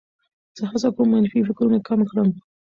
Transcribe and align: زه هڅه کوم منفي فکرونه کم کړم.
زه 0.57 0.63
هڅه 0.71 0.89
کوم 0.95 1.07
منفي 1.13 1.39
فکرونه 1.47 1.79
کم 1.87 1.99
کړم. 2.09 2.29